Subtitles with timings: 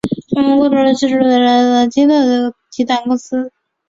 [0.33, 3.51] 控股股东是中国青旅集团公司。